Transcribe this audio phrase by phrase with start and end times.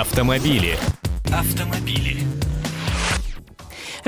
[0.00, 0.78] Автомобили.
[1.30, 2.16] Автомобили.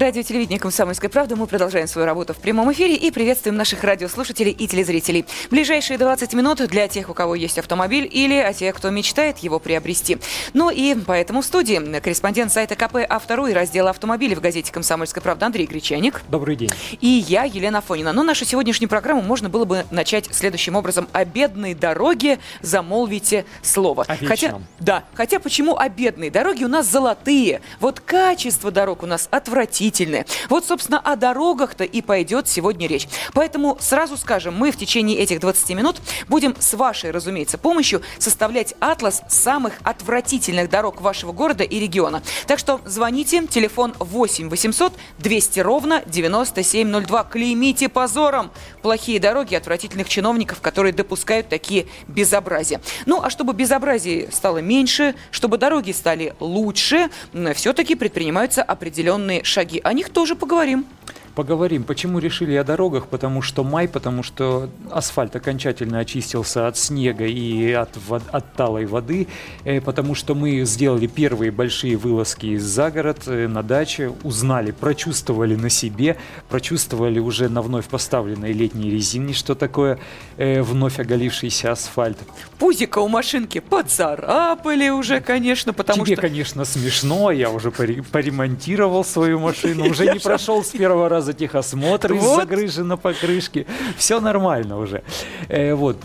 [0.02, 1.36] Радио телевидение «Комсомольская правда».
[1.36, 5.24] Мы продолжаем свою работу в прямом эфире и приветствуем наших радиослушателей и телезрителей.
[5.48, 9.60] Ближайшие 20 минут для тех, у кого есть автомобиль или о тех, кто мечтает его
[9.60, 10.18] приобрести.
[10.54, 15.22] Ну и поэтому в студии корреспондент сайта КП «Автору» и раздела автомобилей в газете «Комсомольская
[15.22, 16.22] правда» Андрей Гречаник.
[16.28, 16.70] Добрый день.
[17.00, 18.12] И я, Елена Фонина.
[18.12, 21.06] Но нашу сегодняшнюю программу можно было бы начать следующим образом.
[21.12, 24.04] О бедной дороге замолвите слово.
[24.08, 27.60] О хотя, да, хотя почему о бедной дороге у нас золотые?
[27.78, 30.26] Вот качество дорог у нас отвратительное отвратительные.
[30.48, 33.08] Вот, собственно, о дорогах-то и пойдет сегодня речь.
[33.34, 35.96] Поэтому сразу скажем, мы в течение этих 20 минут
[36.28, 42.22] будем с вашей, разумеется, помощью составлять атлас самых отвратительных дорог вашего города и региона.
[42.46, 47.24] Так что звоните, телефон 8 800 200 ровно 9702.
[47.24, 48.50] Клеймите позором
[48.82, 52.80] плохие дороги отвратительных чиновников, которые допускают такие безобразия.
[53.06, 57.10] Ну, а чтобы безобразий стало меньше, чтобы дороги стали лучше,
[57.54, 59.80] все-таки предпринимаются определенные шаги.
[59.82, 60.86] О них тоже поговорим.
[61.34, 61.84] Поговорим.
[61.84, 63.06] Почему решили о дорогах?
[63.06, 68.84] Потому что май, потому что асфальт окончательно очистился от снега и от, вод, от талой
[68.84, 69.28] воды,
[69.64, 75.54] э, потому что мы сделали первые большие вылазки за город, э, на даче, узнали, прочувствовали
[75.54, 76.18] на себе,
[76.50, 79.98] прочувствовали уже на вновь поставленной летней резине, что такое
[80.36, 82.18] э, вновь оголившийся асфальт.
[82.58, 86.22] Пузика у машинки поцарапали уже, конечно, потому Тебе, что...
[86.22, 92.12] конечно, смешно, я уже поремонтировал свою машину, уже не прошел с первого раза за техосмотр
[92.12, 93.66] из загрыжи на покрышке.
[93.96, 95.02] Все нормально уже.
[95.48, 95.96] Э, вот.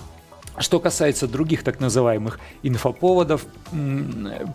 [0.59, 3.45] Что касается других так называемых инфоповодов,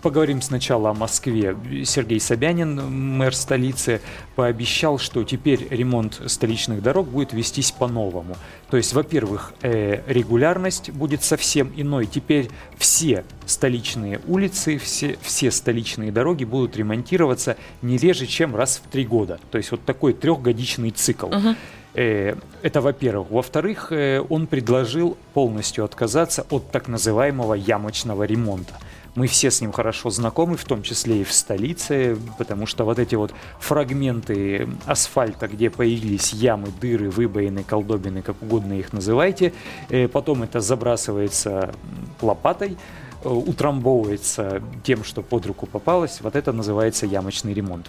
[0.03, 1.56] поговорим сначала о Москве.
[1.84, 2.83] Сергей Собянин,
[3.17, 4.00] мэр столицы,
[4.34, 8.36] пообещал, что теперь ремонт столичных дорог будет вестись по-новому.
[8.69, 12.06] То есть, во-первых, э, регулярность будет совсем иной.
[12.06, 18.91] Теперь все столичные улицы, все, все столичные дороги будут ремонтироваться не реже, чем раз в
[18.91, 19.39] три года.
[19.50, 21.27] То есть вот такой трехгодичный цикл.
[21.27, 21.56] Uh-huh.
[21.95, 23.30] Э, это во-первых.
[23.30, 28.75] Во-вторых, э, он предложил полностью отказаться от так называемого ямочного ремонта.
[29.14, 32.98] Мы все с ним хорошо знакомы, в том числе и в столице, потому что вот
[32.98, 39.53] эти вот фрагменты асфальта, где появились ямы, дыры, выбоины, колдобины, как угодно их называйте,
[39.91, 41.74] э, потом это забрасывается
[42.23, 42.79] лопатой,
[43.23, 47.89] утрамбовывается тем, что под руку попалось, вот это называется ямочный ремонт.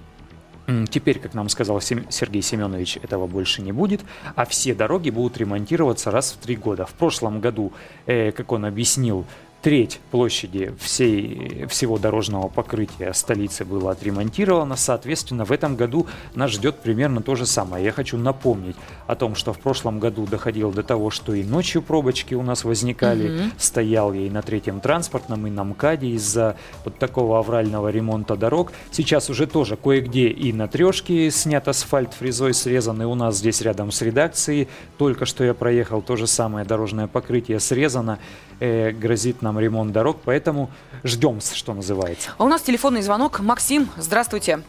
[0.89, 4.01] Теперь, как нам сказал Сергей Семенович, этого больше не будет,
[4.35, 6.85] а все дороги будут ремонтироваться раз в три года.
[6.85, 7.73] В прошлом году,
[8.05, 9.25] э, как он объяснил,
[9.63, 14.75] треть площади всей, всего дорожного покрытия столицы было отремонтировано.
[14.75, 17.85] Соответственно, в этом году нас ждет примерно то же самое.
[17.85, 18.75] Я хочу напомнить
[19.07, 22.65] о том, что в прошлом году доходило до того, что и ночью пробочки у нас
[22.65, 23.29] возникали.
[23.29, 23.51] Угу.
[23.57, 28.73] Стоял я и на третьем транспортном, и на МКАДе из-за вот такого аврального ремонта дорог.
[28.91, 33.61] Сейчас уже тоже кое-где и на трешке снят асфальт фрезой срезан, и у нас здесь
[33.61, 34.67] рядом с редакцией.
[34.97, 38.19] Только что я проехал, то же самое дорожное покрытие срезано.
[38.59, 40.69] Э, грозит нам ремонт дорог, поэтому
[41.03, 42.33] ждем, что называется.
[42.37, 43.39] А у нас телефонный звонок.
[43.39, 44.61] Максим, здравствуйте.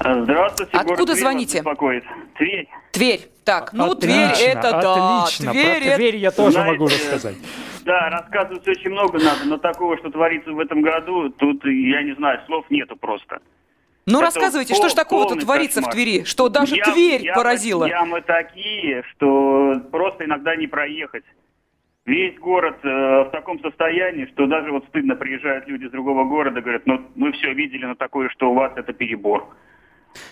[0.00, 0.76] Здравствуйте.
[0.76, 1.58] Откуда звоните?
[1.58, 2.04] Беспокоит.
[2.36, 2.68] Тверь.
[2.92, 3.28] Тверь.
[3.44, 5.22] Так, ну отлично, Тверь это да.
[5.22, 5.52] Отлично.
[5.52, 7.36] Тверь, Про Тверь я тоже Знаете, могу рассказать.
[7.84, 12.14] Да, рассказывать очень много надо, но такого, что творится в этом году, тут, я не
[12.16, 13.40] знаю, слов нету просто.
[14.04, 15.92] Ну, это рассказывайте, пол, что ж такого-то творится кошмар.
[15.92, 17.84] в Твери, что даже ям, Тверь ямы, поразила?
[17.86, 21.24] Ямы такие, что просто иногда не проехать
[22.08, 26.60] весь город э, в таком состоянии, что даже вот стыдно приезжают люди из другого города,
[26.60, 29.46] говорят, ну мы все видели на такое, что у вас это перебор.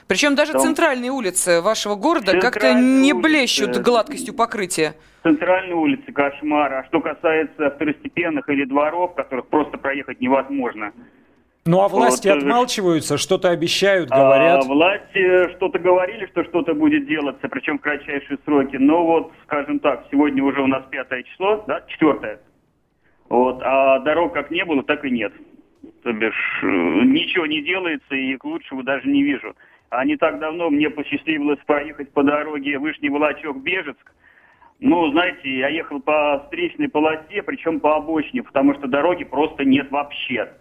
[0.09, 0.63] Причем даже Там...
[0.63, 4.95] центральные улицы вашего города как-то не улицы, блещут гладкостью покрытия.
[5.23, 6.73] Центральные улицы кошмар.
[6.73, 10.93] А что касается второстепенных или дворов, которых просто проехать невозможно,
[11.67, 14.65] ну а власти вот, э, отмалчиваются, что-то обещают, говорят.
[14.65, 18.77] А, власти что-то говорили, что что-то будет делаться, причем в кратчайшие сроки.
[18.77, 22.41] Но вот, скажем так, сегодня уже у нас пятое число, да, четвертое.
[23.29, 25.33] Вот, а дорог как не было, так и нет.
[26.03, 29.55] То бишь, э, ничего не делается и к лучшему даже не вижу.
[29.91, 34.13] А не так давно мне посчастливилось проехать по дороге Вышний Волочок-Бежецк.
[34.79, 39.91] Ну, знаете, я ехал по встречной полосе, причем по обочине, потому что дороги просто нет
[39.91, 40.53] вообще.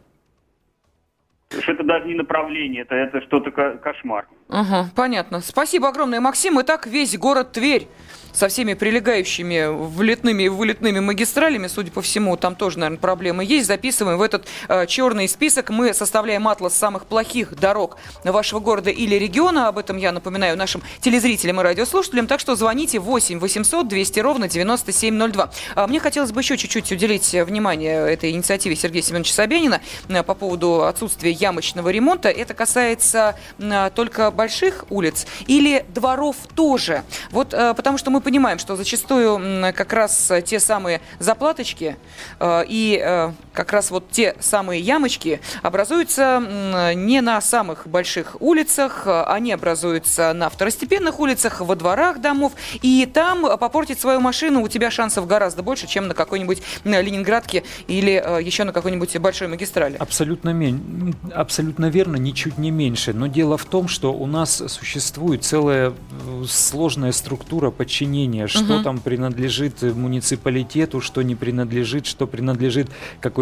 [1.65, 4.27] Что это даже не направление, это, это что-то кошмар.
[4.50, 5.42] Ага, понятно.
[5.42, 6.62] Спасибо огромное, Максим.
[6.62, 7.88] Итак, весь город Тверь
[8.36, 13.68] со всеми прилегающими влетными и вылетными магистралями, судя по всему, там тоже, наверное, проблемы есть.
[13.68, 15.69] Записываем в этот э, черный список.
[15.69, 19.69] Мы составляем атлас самых плохих дорог вашего города или региона.
[19.69, 22.27] Об этом я напоминаю нашим телезрителям и радиослушателям.
[22.27, 25.51] Так что звоните 8 800 200 ровно 9702.
[25.75, 30.33] А мне хотелось бы еще чуть-чуть уделить внимание этой инициативе Сергея Семеновича Собянина э, по
[30.33, 32.30] поводу отсутствия ямочного ремонта.
[32.30, 37.03] Это касается э, только больших улиц или дворов тоже.
[37.31, 41.97] Вот э, потому что мы понимаем, что зачастую как раз те самые заплаточки
[42.39, 49.07] э, и э, как раз вот те самые ямочки образуются не на самых больших улицах,
[49.07, 54.92] они образуются на второстепенных улицах, во дворах домов, и там попортить свою машину у тебя
[54.92, 59.98] шансов гораздо больше, чем на какой-нибудь Ленинградке или э, еще на какой-нибудь большой магистрали.
[59.98, 61.16] Абсолютно, мень...
[61.34, 63.13] Абсолютно верно, ничуть не меньше.
[63.13, 65.94] Но дело в том, что у нас существует целая
[66.48, 68.84] сложная структура подчинения что угу.
[68.84, 72.90] там принадлежит муниципалитету, что не принадлежит, что принадлежит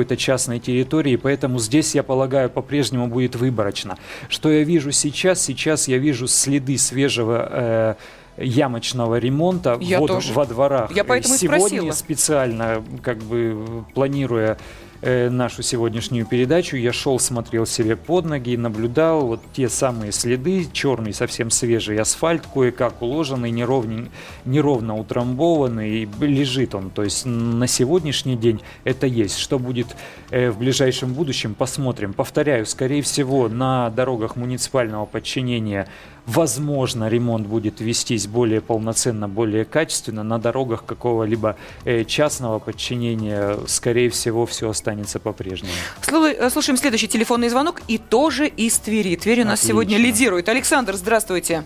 [0.03, 1.15] какой-то частной территории.
[1.15, 3.97] Поэтому здесь, я полагаю, по-прежнему будет выборочно.
[4.27, 5.41] Что я вижу сейчас?
[5.41, 7.95] Сейчас я вижу следы свежего э,
[8.37, 10.33] ямочного ремонта я во, тоже.
[10.33, 10.91] во дворах.
[10.93, 11.91] Я поэтому Сегодня спросила.
[11.91, 14.57] специально, как бы планируя
[15.05, 20.65] Э, нашу сегодняшнюю передачу, я шел, смотрел себе под ноги, наблюдал вот те самые следы,
[20.71, 24.07] черный, совсем свежий асфальт, кое-как уложенный, неровно,
[24.45, 26.89] неровно утрамбованный, и лежит он.
[26.89, 29.39] То есть на сегодняшний день это есть.
[29.39, 29.87] Что будет
[30.29, 32.13] э, в ближайшем будущем, посмотрим.
[32.13, 35.89] Повторяю, скорее всего, на дорогах муниципального подчинения
[36.25, 40.23] возможно, ремонт будет вестись более полноценно, более качественно.
[40.23, 45.73] На дорогах какого-либо э, частного подчинения, скорее всего, все останется по-прежнему.
[46.07, 49.15] Э, слушаем следующий телефонный звонок и тоже из Твери.
[49.15, 49.67] Тверь у нас Отлично.
[49.67, 50.49] сегодня лидирует.
[50.49, 51.63] Александр, здравствуйте.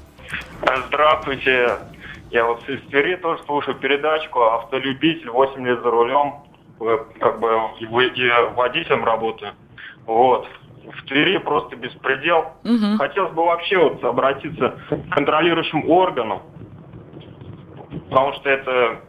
[0.87, 1.77] Здравствуйте.
[2.31, 6.35] Я вот из Твери тоже слушаю передачку «Автолюбитель, 8 лет за рулем».
[7.19, 9.53] Как бы и водителем работаю.
[10.05, 10.47] Вот
[10.85, 12.53] в Твери просто беспредел.
[12.63, 12.97] Угу.
[12.97, 16.41] Хотелось бы вообще вот обратиться к контролирующим органам,
[18.09, 19.01] потому что это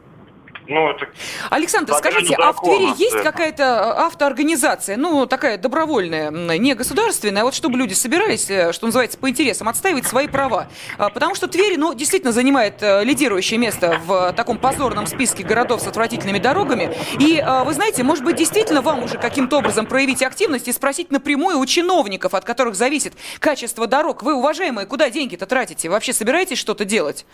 [0.68, 1.08] ну, это
[1.50, 7.44] Александр, скажите, а в Твери есть какая-то э, автоорганизация, ну, такая добровольная, не государственная, а
[7.46, 10.68] вот чтобы люди собирались, э, что называется, по интересам, отстаивать свои права?
[10.98, 15.80] А, потому что Тверь, ну, действительно занимает э, лидирующее место в таком позорном списке городов
[15.80, 16.94] с отвратительными дорогами.
[17.18, 21.58] И, вы знаете, может быть, действительно вам уже каким-то образом проявить активность и спросить напрямую
[21.58, 24.22] у чиновников, от которых зависит качество дорог.
[24.22, 25.88] Вы, уважаемые, куда деньги-то тратите?
[25.88, 27.24] Вообще собираетесь что-то делать?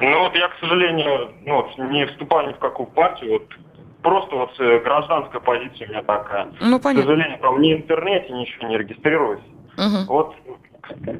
[0.00, 3.48] Ну вот я, к сожалению, ну, вот, не вступаю ни в какую партию, вот
[4.02, 6.48] просто вот э, гражданская позиция у меня такая.
[6.60, 7.02] Ну, понятно.
[7.02, 9.40] К сожалению, там ни в интернете ничего не регистрируюсь.
[9.76, 10.06] Угу.
[10.08, 10.34] Вот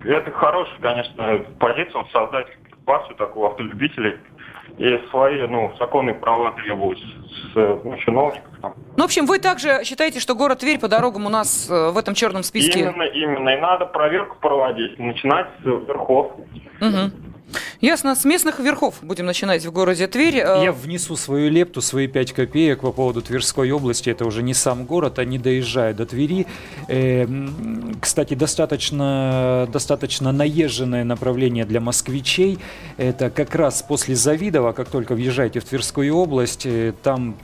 [0.05, 2.47] это хорошая, конечно, позиция, вот, создать
[2.85, 4.17] партию такого автолюбителей
[4.79, 8.51] и свои, ну, законные права требовать с ну, чиновников.
[8.61, 8.75] Там.
[8.97, 11.99] Ну, в общем, вы также считаете, что город Тверь по дорогам у нас э, в
[11.99, 12.81] этом черном списке?
[12.81, 13.49] Именно, именно.
[13.49, 16.33] И надо проверку проводить, начинать с верхов.
[16.81, 17.36] Угу.
[17.81, 18.15] Ясно.
[18.15, 20.39] С местных верхов будем начинать в городе Тверь.
[20.39, 24.11] Э, Я внесу свою лепту, свои 5 копеек по поводу Тверской области.
[24.11, 26.47] Это уже не сам город, а не доезжая до Твери.
[26.89, 27.27] Э,
[28.01, 32.59] кстати, достаточно, достаточно наезженное направление для москвичей.
[32.97, 37.37] Это как раз после Завидова, как только въезжаете в Тверскую область, э, там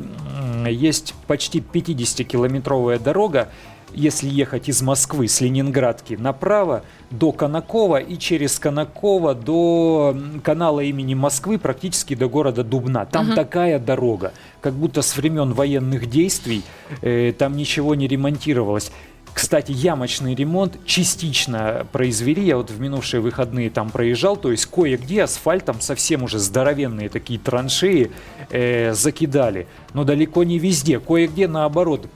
[0.67, 3.49] есть почти 50-километровая дорога,
[3.95, 11.15] если ехать из Москвы с Ленинградки направо до Конакова и через Конакова до канала имени
[11.15, 13.07] Москвы практически до города Дубна.
[13.07, 13.37] Там угу.
[13.37, 16.63] такая дорога, как будто с времен военных действий
[17.01, 18.91] э, там ничего не ремонтировалось.
[19.35, 22.45] Кстати, ямочный ремонт частично произвели.
[22.45, 24.37] Я вот в минувшие выходные там проезжал.
[24.37, 28.11] То есть кое-где асфальтом совсем уже здоровенные такие траншеи
[28.51, 29.67] э, закидали.
[29.95, 31.01] Но далеко не везде.
[31.01, 32.07] Кое-где наоборот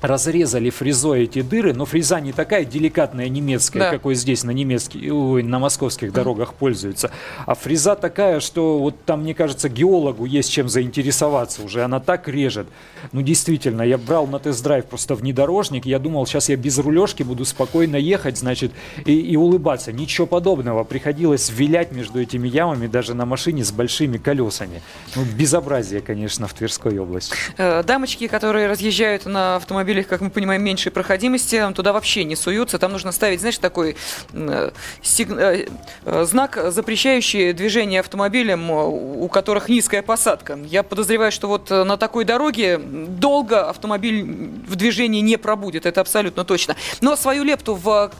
[0.00, 3.90] разрезали фрезой эти дыры, но фреза не такая деликатная немецкая, да.
[3.90, 7.10] какой здесь на немецких, ой, на московских дорогах пользуются,
[7.46, 12.28] а фреза такая, что вот там, мне кажется, геологу есть чем заинтересоваться уже, она так
[12.28, 12.66] режет.
[13.12, 17.44] Ну, действительно, я брал на тест-драйв просто внедорожник, я думал, сейчас я без рулежки буду
[17.44, 18.72] спокойно ехать, значит,
[19.04, 19.92] и, и улыбаться.
[19.92, 24.82] Ничего подобного, приходилось вилять между этими ямами даже на машине с большими колесами.
[25.16, 27.34] Ну, безобразие, конечно, в Тверской области.
[27.56, 32.36] Э, дамочки, которые разъезжают на автомобиле автомобилях, как мы понимаем, меньшей проходимости, туда вообще не
[32.36, 32.78] суются.
[32.78, 33.96] Там нужно ставить, знаешь, такой
[34.32, 34.70] э,
[35.02, 35.30] сиг...
[35.30, 35.66] э,
[36.04, 40.58] э знак, запрещающий движение автомобилям, у которых низкая посадка.
[40.66, 46.44] Я подозреваю, что вот на такой дороге долго автомобиль в движении не пробудет, это абсолютно
[46.44, 46.76] точно.
[47.00, 48.10] Но свою лепту в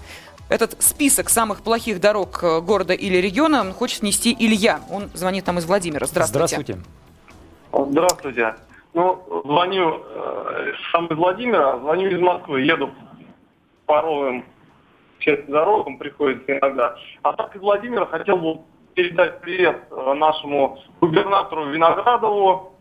[0.48, 4.80] этот список самых плохих дорог города или региона хочет внести Илья.
[4.90, 6.06] Он звонит нам из Владимира.
[6.06, 6.46] Здравствуйте.
[6.46, 6.78] Здравствуйте.
[7.72, 8.54] Здравствуйте.
[8.94, 12.90] Ну, звоню э, сам из Владимира, звоню из Москвы, еду
[13.86, 14.44] по новым
[15.18, 16.96] честным дорогам, приходится иногда.
[17.22, 18.60] А так из Владимира хотел бы
[18.94, 22.72] передать привет э, нашему губернатору Виноградову.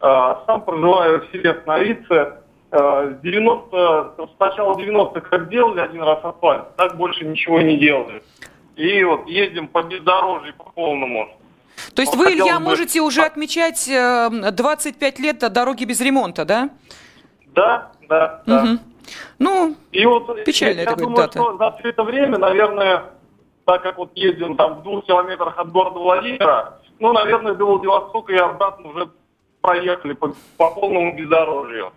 [0.00, 2.42] Э, сам проживаю в селе Сновице.
[2.72, 7.76] Э, с 90, с начала 90-х как делали один раз асфальт, так больше ничего не
[7.76, 8.22] делали.
[8.76, 11.28] И вот ездим по бездорожью по полному.
[11.94, 16.44] То есть Вот вы, Илья, бы- можете уже отмечать э, 25 лет дороги без ремонта,
[16.44, 16.70] да?
[17.54, 18.78] Да, да, да.
[19.38, 21.38] Ну, И вот Печальная я такая думаю, дата.
[21.38, 23.04] что за все это время, наверное,
[23.66, 28.32] так как вот ездим там в двух километрах от города Владимира, ну, наверное, до Владивостока
[28.32, 29.08] и обратно уже
[29.60, 31.92] проехали по, по полному бездорожью.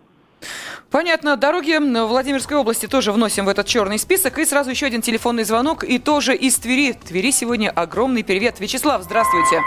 [0.96, 1.36] Понятно.
[1.36, 1.76] Дороги
[2.08, 4.40] Владимирской области тоже вносим в этот черный список.
[4.40, 5.84] И сразу еще один телефонный звонок.
[5.84, 6.94] И тоже из Твери.
[6.94, 8.62] Твери сегодня огромный привет.
[8.62, 9.58] Вячеслав, здравствуйте.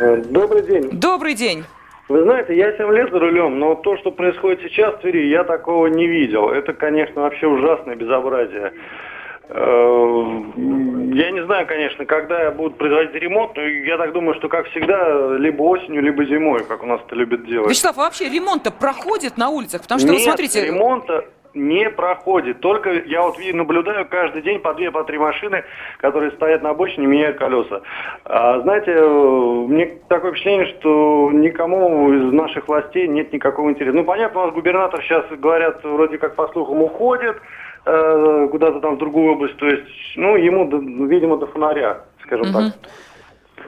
[0.00, 0.88] Э, Добрый день.
[0.90, 1.64] Добрый день.
[2.08, 5.44] Вы знаете, я 7 лет за рулем, но то, что происходит сейчас в Твери, я
[5.44, 6.48] такого не видел.
[6.48, 8.72] Это, конечно, вообще ужасное безобразие.
[9.48, 10.24] Э,
[11.14, 15.36] Я не знаю, конечно, когда будут производить ремонт, но я так думаю, что, как всегда,
[15.36, 17.70] либо осенью, либо зимой, как у нас это любят делать.
[17.70, 19.82] Вячеслав, а вообще ремонт-то проходит на улицах?
[19.82, 20.66] Потому что, Нет, вы смотрите...
[20.66, 21.24] ремонта
[21.54, 22.60] не проходит.
[22.60, 25.64] Только я вот наблюдаю каждый день по две, по три машины,
[25.98, 27.80] которые стоят на обочине, меняют колеса.
[28.24, 29.08] А, знаете, э,
[29.66, 33.96] мне такое впечатление, что никому из наших властей нет никакого интереса.
[33.96, 37.36] Ну, понятно, у нас губернатор сейчас, говорят, вроде как по слухам уходит
[38.50, 39.56] куда-то там в другую область.
[39.56, 40.68] То есть, ну, ему,
[41.06, 42.52] видимо, до фонаря, скажем Мгм.
[42.54, 42.72] так.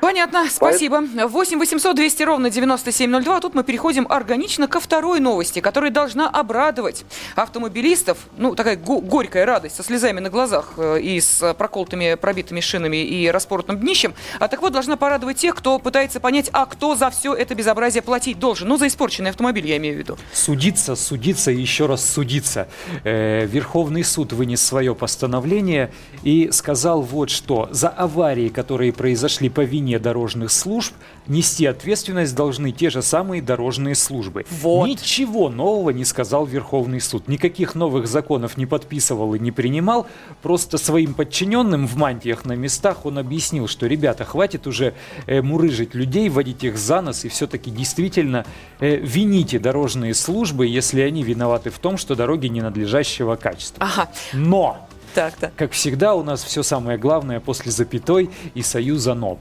[0.01, 1.03] Понятно, спасибо.
[1.29, 3.37] 8 800 200 ровно 9702.
[3.37, 7.05] А Тут мы переходим органично ко второй новости, которая должна обрадовать
[7.37, 8.19] автомобилистов.
[8.37, 12.97] Ну, такая го- горькая радость со слезами на глазах э, и с проколотыми, пробитыми шинами
[13.05, 14.15] и распоротым днищем.
[14.39, 18.03] А так вот, должна порадовать тех, кто пытается понять, а кто за все это безобразие
[18.03, 18.69] платить должен.
[18.69, 20.19] Ну, за испорченный автомобиль, я имею в виду.
[20.33, 22.69] Судиться, судиться и еще раз судиться.
[23.05, 25.93] Э, Верховный суд вынес свое постановление
[26.23, 27.69] и сказал вот что.
[27.71, 30.95] За аварии, которые произошли по вине дорожных служб,
[31.27, 34.45] нести ответственность должны те же самые дорожные службы.
[34.63, 34.87] Вот.
[34.87, 37.29] Ничего нового не сказал Верховный суд.
[37.29, 40.07] Никаких новых законов не подписывал и не принимал.
[40.43, 44.95] Просто своим подчиненным в мантиях на местах он объяснил, что, ребята, хватит уже
[45.27, 48.45] э, мурыжить людей, водить их за нос и все-таки действительно
[48.81, 53.85] э, вините дорожные службы, если они виноваты в том, что дороги ненадлежащего качества.
[53.85, 54.87] Ага, Но!
[55.15, 55.55] так, так.
[55.57, 59.39] Как всегда, у нас все самое главное после запятой и союза «но».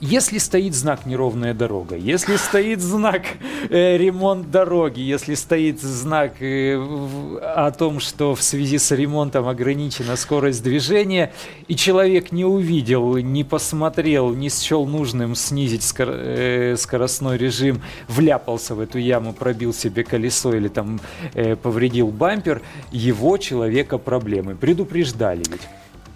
[0.00, 3.22] Если стоит знак «неровная дорога», если стоит знак
[3.68, 9.46] э, «ремонт дороги», если стоит знак э, в- о том, что в связи с ремонтом
[9.48, 11.32] ограничена скорость движения,
[11.68, 18.74] и человек не увидел, не посмотрел, не счел нужным снизить скор- э, скоростной режим, вляпался
[18.74, 21.00] в эту яму, пробил себе колесо или там
[21.34, 22.62] э, повредил бампер,
[22.92, 24.54] его человека проблемы.
[24.54, 25.68] Предупреждали ведь.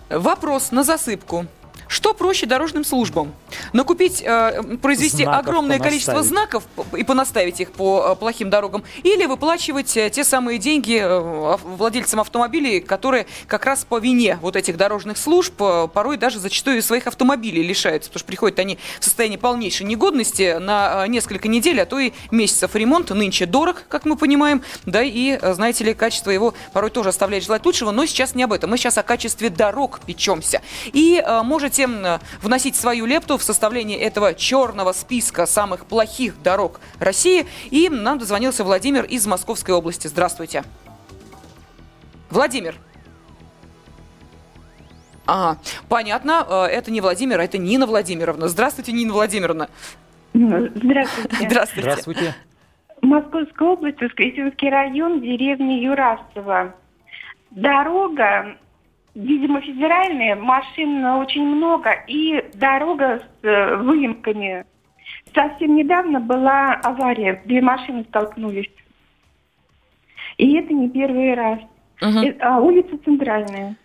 [0.08, 1.46] Вопрос на засыпку.
[1.88, 3.34] Что проще дорожным службам?
[3.72, 6.64] Накупить, э, произвести Знаков огромное количество знаков
[6.96, 8.84] и понаставить их по э, плохим дорогам?
[9.02, 14.56] Или выплачивать э, те самые деньги э, владельцам автомобилей, которые как раз по вине вот
[14.56, 19.04] этих дорожных служб э, порой даже зачастую своих автомобилей лишаются, потому что приходят они в
[19.04, 24.04] состоянии полнейшей негодности на э, несколько недель, а то и месяцев ремонт нынче дорог, как
[24.04, 28.06] мы понимаем, да и, э, знаете ли, качество его порой тоже оставляет желать лучшего, но
[28.06, 28.70] сейчас не об этом.
[28.70, 30.62] Мы сейчас о качестве дорог печемся.
[30.92, 36.80] И э, можете м, вносить свою лепту в составление этого черного списка самых плохих дорог
[36.98, 37.46] России.
[37.70, 40.06] И нам дозвонился Владимир из Московской области.
[40.06, 40.64] Здравствуйте.
[42.30, 42.74] Владимир.
[45.26, 48.48] Ага, понятно, э, это не Владимир, а это Нина Владимировна.
[48.48, 49.68] Здравствуйте, Нина Владимировна.
[50.34, 51.46] Здравствуйте.
[51.46, 51.80] Здравствуйте.
[51.80, 52.34] Здравствуйте.
[53.00, 56.74] Московская область, Воскресенский район, деревня Юрасово.
[57.50, 58.56] Дорога,
[59.14, 64.64] видимо, федеральная, машин очень много, и дорога с э, выемками.
[65.34, 68.70] Совсем недавно была авария, две машины столкнулись.
[70.36, 71.60] И это не первый раз.
[72.00, 72.18] Мгм.
[72.18, 73.76] Э, а, улица Центральная.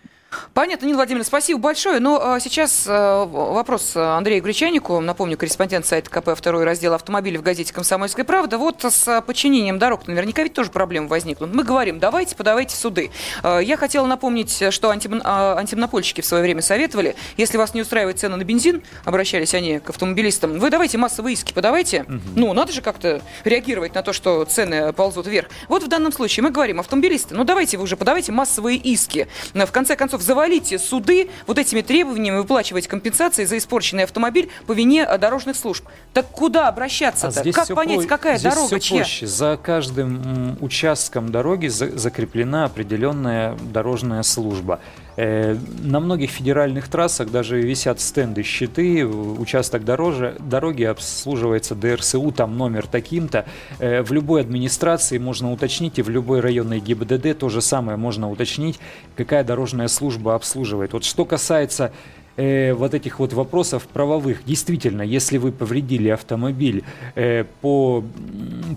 [0.54, 2.00] Понятно, Нина Владимировна, спасибо большое.
[2.00, 7.42] Но а, сейчас а, вопрос Андрею Гречанику, напомню, корреспондент сайта КП, второй раздел автомобилей в
[7.42, 8.60] газете «Комсомольская правда».
[8.60, 11.54] Вот с а, подчинением дорог наверняка ведь тоже проблемы возникнут.
[11.54, 13.10] Мы говорим, давайте подавайте суды.
[13.42, 17.82] А, Я хотела напомнить, что антимон- а, антимонопольщики в свое время советовали, если вас не
[17.82, 22.06] устраивает цены на бензин, обращались они к автомобилистам, вы давайте массовые иски подавайте.
[22.36, 25.48] Ну, надо же как-то реагировать на то, что цены ползут вверх.
[25.70, 29.28] Вот в данном случае мы говорим, автомобилисты, ну давайте вы уже подавайте массовые иски.
[29.54, 34.72] В конце концов, за завалить суды вот этими требованиями выплачивать компенсации за испорченный автомобиль по
[34.74, 35.86] вине э, дорожных служб.
[36.14, 37.42] Так куда обращаться-то?
[37.42, 38.98] здесь как понять, про- какая здесь дорога, всё чья?
[39.00, 39.28] проще.
[39.28, 44.80] За каждым участком дороги за- закреплена определенная дорожная служба.
[45.16, 52.58] Э, На многих федеральных трассах даже висят стенды, щиты, участок дороже, дороги обслуживается ДРСУ, там
[52.58, 53.46] номер таким-то.
[53.80, 58.30] Э, В любой администрации можно уточнить, и в любой районной ГИБДД то же самое можно
[58.30, 58.80] уточнить,
[59.16, 60.94] какая дорожная служба обслуживает.
[60.94, 61.92] Вот что касается
[62.40, 64.46] э, вот этих вот вопросов правовых.
[64.46, 66.84] Действительно, если вы повредили автомобиль
[67.16, 68.04] э, по,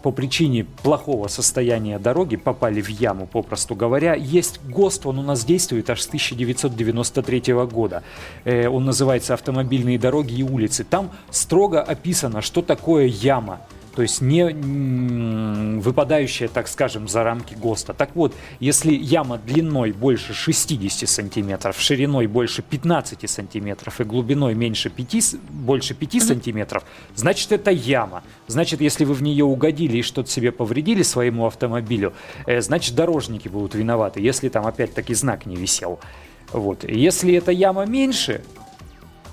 [0.02, 5.44] по причине плохого состояния дороги, попали в яму, попросту говоря, есть ГОСТ, он у нас
[5.44, 8.02] действует аж с 1993 года.
[8.44, 10.84] Э, он называется «Автомобильные дороги и улицы».
[10.84, 13.60] Там строго описано, что такое яма.
[13.94, 14.44] То есть не
[15.80, 17.92] выпадающая, так скажем, за рамки ГОСТа.
[17.92, 24.88] Так вот, если яма длиной больше 60 сантиметров, шириной больше 15 сантиметров и глубиной меньше
[24.88, 26.84] 5, с- больше 5 сантиметров,
[27.14, 28.22] значит это яма.
[28.46, 32.14] Значит, если вы в нее угодили и что-то себе повредили своему автомобилю,
[32.46, 36.00] э, значит дорожники будут виноваты, если там опять-таки знак не висел.
[36.52, 36.84] Вот.
[36.84, 38.42] Если эта яма меньше,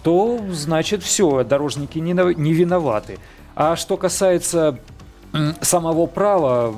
[0.04, 3.20] то значит все, дорожники не, не виноваты.
[3.62, 4.80] А что касается
[5.60, 6.74] самого права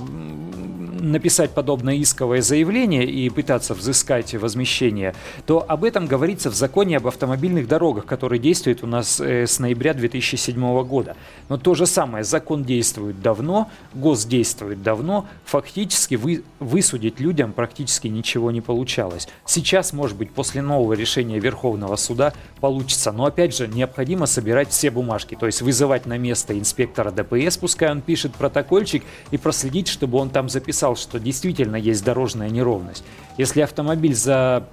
[1.02, 5.14] написать подобное исковое заявление и пытаться взыскать возмещение,
[5.46, 9.60] то об этом говорится в законе об автомобильных дорогах, который действует у нас э, с
[9.60, 11.16] ноября 2007 года.
[11.50, 18.08] Но то же самое, закон действует давно, ГОС действует давно, фактически вы, высудить людям практически
[18.08, 19.28] ничего не получалось.
[19.46, 24.92] Сейчас, может быть, после нового решения Верховного суда получится, но опять же, необходимо собирать все
[24.92, 30.18] бумажки, то есть вызывать на место инспектора ДПС, пускай он пишет протокольчик и проследить, чтобы
[30.20, 33.04] он там записал, что действительно есть дорожная неровность.
[33.38, 34.68] Если автомобиль за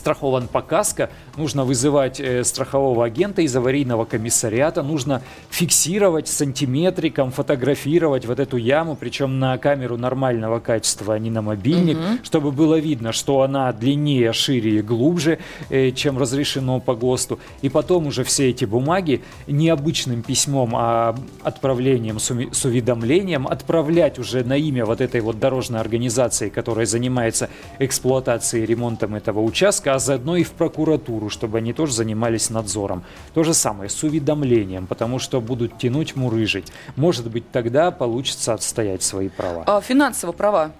[0.00, 8.24] страхован по каско, нужно вызывать э, страхового агента из аварийного комиссариата, нужно фиксировать сантиметриком, фотографировать
[8.24, 13.12] вот эту яму, причем на камеру нормального качества, а не на мобильник, чтобы было видно,
[13.12, 15.38] что она длиннее, шире и глубже,
[15.68, 17.38] э, чем разрешено по ГОСТу.
[17.60, 24.44] И потом уже все эти бумаги не обычным письмом, а отправлением с уведомлением отправлять уже
[24.44, 29.98] на имя вот этой вот дорожной организации, которая занимается эксплуатацией и ремонтом этого участка, а
[29.98, 33.04] заодно и в прокуратуру, чтобы они тоже занимались надзором.
[33.34, 36.72] То же самое с уведомлением, потому что будут тянуть, мурыжить.
[36.96, 39.64] Может быть, тогда получится отстоять свои права.
[39.66, 40.72] А финансово права.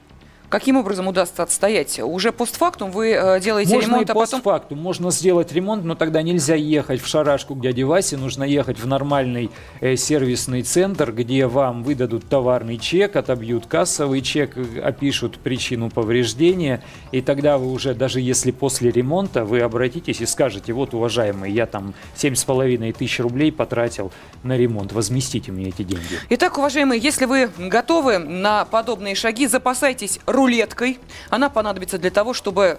[0.50, 2.00] Каким образом удастся отстоять?
[2.00, 4.40] Уже постфактум вы э, делаете Можно ремонт, а потом...
[4.40, 8.80] постфактум, можно сделать ремонт, но тогда нельзя ехать в шарашку к дяде Васе, нужно ехать
[8.80, 9.48] в нормальный
[9.80, 16.82] э, сервисный центр, где вам выдадут товарный чек, отобьют кассовый чек, э, опишут причину повреждения,
[17.12, 21.66] и тогда вы уже, даже если после ремонта, вы обратитесь и скажете, вот, уважаемый, я
[21.66, 24.10] там 7,5 тысяч рублей потратил
[24.42, 26.18] на ремонт, возместите мне эти деньги.
[26.30, 30.98] Итак, уважаемые, если вы готовы на подобные шаги, запасайтесь рулеткой.
[31.28, 32.78] Она понадобится для того, чтобы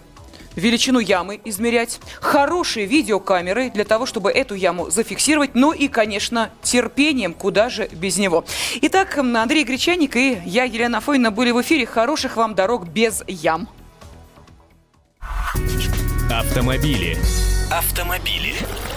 [0.55, 7.33] величину ямы измерять, хорошие видеокамеры для того, чтобы эту яму зафиксировать, ну и, конечно, терпением,
[7.33, 8.43] куда же без него.
[8.81, 11.85] Итак, Андрей Гречаник и я, Елена Фойна, были в эфире.
[11.85, 13.69] Хороших вам дорог без ям.
[16.29, 17.17] Автомобили.
[17.71, 18.55] Автомобили.